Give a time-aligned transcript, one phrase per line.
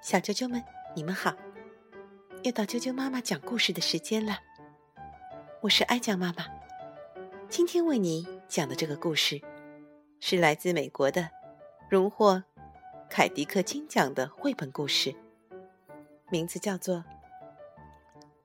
[0.00, 1.34] 小啾啾们，你们好！
[2.44, 4.38] 又到啾啾妈妈讲故事的时间了。
[5.60, 6.46] 我是爱酱妈妈，
[7.48, 9.40] 今天为你讲的这个故事，
[10.20, 11.28] 是来自美国的，
[11.90, 12.42] 荣获
[13.10, 15.12] 凯迪克金奖的绘本故事，
[16.30, 17.04] 名字叫做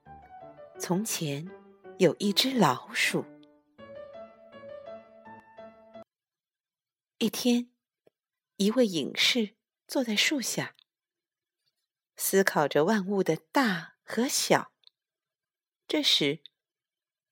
[0.80, 1.48] 《从前
[1.98, 3.22] 有一只老鼠》。
[7.18, 7.70] 一天，
[8.56, 9.54] 一位隐士
[9.86, 10.74] 坐在树下。
[12.16, 14.70] 思考着万物的大和小。
[15.86, 16.40] 这时，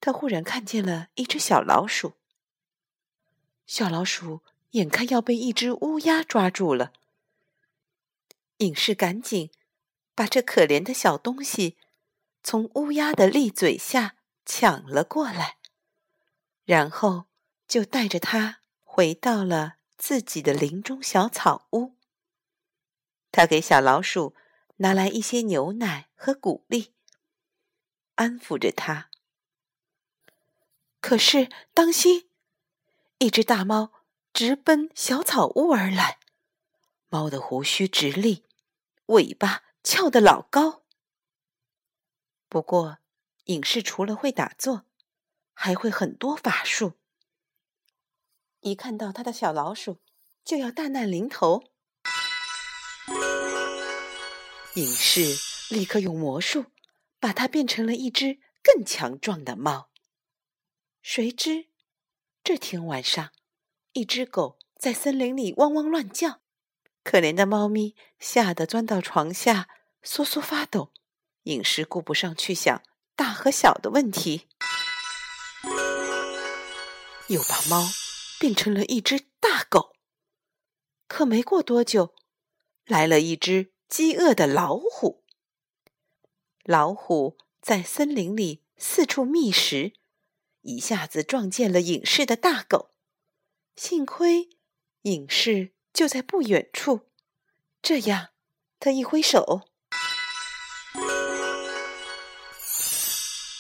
[0.00, 2.14] 他忽然看见了一只小老鼠。
[3.66, 4.42] 小老鼠
[4.72, 6.92] 眼看要被一只乌鸦抓住了，
[8.58, 9.50] 隐士赶紧
[10.14, 11.78] 把这可怜的小东西
[12.42, 15.56] 从乌鸦的利嘴下抢了过来，
[16.64, 17.26] 然后
[17.66, 21.94] 就带着它回到了自己的林中小草屋。
[23.30, 24.34] 他给小老鼠。
[24.82, 26.92] 拿来一些牛奶和谷粒，
[28.16, 29.10] 安抚着它。
[31.00, 32.28] 可是，当心！
[33.18, 33.92] 一只大猫
[34.32, 36.18] 直奔小草屋而来，
[37.08, 38.44] 猫的胡须直立，
[39.06, 40.82] 尾巴翘得老高。
[42.48, 42.98] 不过，
[43.44, 44.84] 隐士除了会打坐，
[45.54, 46.94] 还会很多法术。
[48.62, 50.00] 一看到他的小老鼠，
[50.44, 51.71] 就要大难临头。
[54.74, 56.64] 隐士立刻用魔术
[57.20, 59.90] 把它变成了一只更强壮的猫。
[61.02, 61.66] 谁知
[62.42, 63.32] 这天晚上，
[63.92, 66.40] 一只狗在森林里汪汪乱叫，
[67.04, 69.68] 可怜的猫咪吓得钻到床下
[70.02, 70.90] 瑟瑟发抖。
[71.42, 72.82] 隐士顾不上去想
[73.14, 74.48] 大和小的问题，
[77.26, 77.86] 又把猫
[78.40, 79.92] 变成了一只大狗。
[81.06, 82.14] 可没过多久，
[82.86, 83.71] 来了一只。
[83.92, 85.22] 饥饿的老虎，
[86.64, 89.92] 老虎在森林里四处觅食，
[90.62, 92.92] 一下子撞见了隐士的大狗。
[93.76, 94.48] 幸亏
[95.02, 97.00] 隐士就在不远处，
[97.82, 98.28] 这样
[98.80, 99.68] 他一挥手，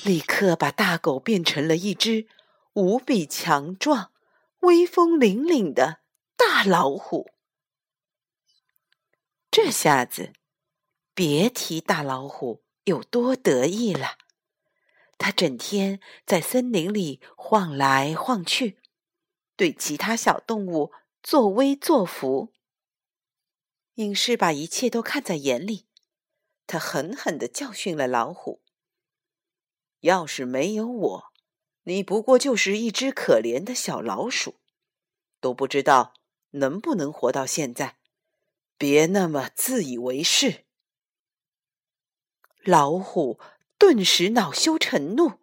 [0.02, 2.26] 立刻把大狗变成了一只
[2.72, 4.10] 无比强壮、
[4.60, 6.00] 威风凛凛的
[6.38, 7.31] 大老虎。
[9.52, 10.32] 这下子，
[11.12, 14.16] 别提大老虎有多得意了。
[15.18, 18.78] 他整天在森林里晃来晃去，
[19.54, 20.90] 对其他小动物
[21.22, 22.54] 作威作福。
[23.96, 25.86] 隐士把一切都看在眼里，
[26.66, 28.62] 他狠狠的教训了老虎
[30.00, 31.24] ：“要是没有我，
[31.82, 34.54] 你不过就是一只可怜的小老鼠，
[35.40, 36.14] 都不知道
[36.52, 37.98] 能不能活到现在。”
[38.82, 40.64] 别那么自以为是！
[42.64, 43.38] 老虎
[43.78, 45.34] 顿时恼羞成怒，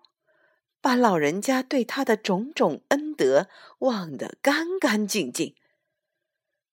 [0.81, 5.55] 把老人家对他的种种恩德忘得干干净净。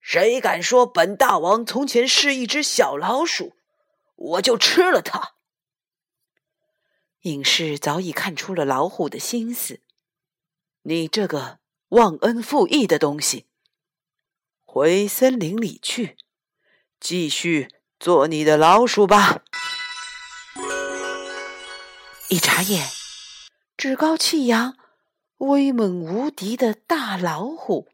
[0.00, 3.52] 谁敢说本大王从前是一只小老鼠，
[4.16, 5.36] 我就吃了他！
[7.20, 9.82] 隐士早已看出了老虎的心思，
[10.82, 11.60] 你这个
[11.90, 13.46] 忘恩负义的东西，
[14.64, 16.16] 回森林里去！
[17.08, 17.68] 继续
[18.00, 19.44] 做你的老鼠吧！
[22.28, 22.84] 一眨眼，
[23.76, 24.76] 趾高气扬、
[25.36, 27.88] 威猛无敌的大老虎，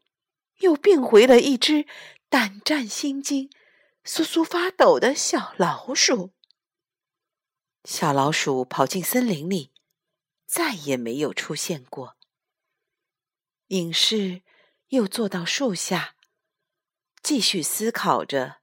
[0.61, 1.85] 又变回了一只
[2.27, 3.51] 胆战心惊、
[4.03, 6.31] 瑟瑟发抖的小老鼠。
[7.83, 9.71] 小老鼠跑进森林里，
[10.47, 12.17] 再也没有出现过。
[13.67, 14.41] 隐士
[14.87, 16.15] 又坐到树下，
[17.21, 18.62] 继续思考着。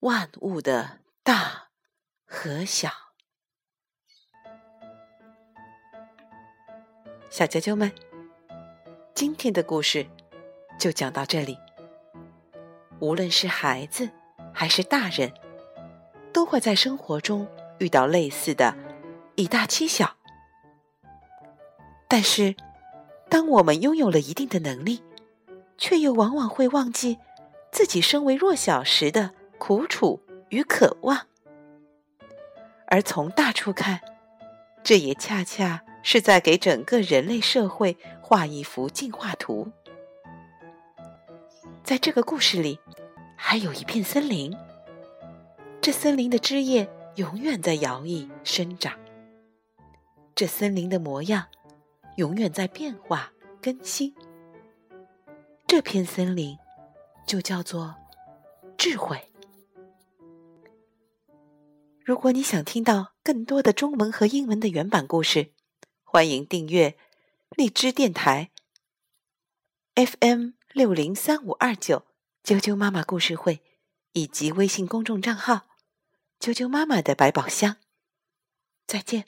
[0.00, 1.68] 万物的大
[2.24, 2.90] 和小，
[7.28, 7.92] 小啾啾们，
[9.12, 10.06] 今天的故事
[10.78, 11.58] 就讲到这里。
[12.98, 14.08] 无论是孩子
[14.54, 15.34] 还是大人，
[16.32, 17.46] 都会在生活中
[17.78, 18.74] 遇到类似的
[19.36, 20.16] 以大欺小。
[22.08, 22.56] 但是，
[23.28, 25.02] 当我们拥有了一定的能力，
[25.76, 27.18] 却又往往会忘记
[27.70, 29.34] 自己身为弱小时的。
[29.60, 30.18] 苦楚
[30.48, 31.26] 与渴望，
[32.86, 34.00] 而从大处看，
[34.82, 39.70] 这也恰恰是在给整个人类社会画一幅进化图。
[41.84, 42.80] 在这个故事里，
[43.36, 44.56] 还有一片森林，
[45.82, 48.98] 这森林的枝叶永远在摇曳生长，
[50.34, 51.46] 这森林的模样
[52.16, 53.30] 永远在变化
[53.60, 54.14] 更新。
[55.66, 56.58] 这片森林
[57.26, 57.94] 就叫做
[58.78, 59.29] 智慧。
[62.02, 65.52] 如果你想听到更多的中文和英文的原版故事，
[66.02, 66.96] 欢迎订阅
[67.50, 68.50] 荔枝电台
[69.94, 72.06] FM 六零三五二九
[72.42, 73.62] 啾啾妈妈故事会，
[74.12, 75.68] 以及微信公众账号
[76.40, 77.76] 啾啾妈妈的百宝箱。
[78.86, 79.26] 再见。